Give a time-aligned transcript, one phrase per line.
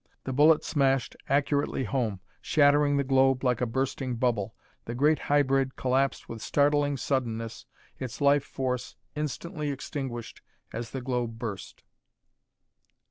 [0.23, 4.55] The bullet smashed accurately home, shattering the globe like a bursting bubble.
[4.85, 7.67] The great hybrid collapsed with startling suddenness,
[7.99, 10.41] its life force instantly extinguished
[10.73, 11.83] as the globe burst.